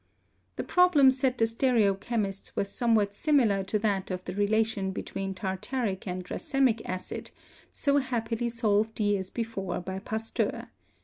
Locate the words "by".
9.79-9.99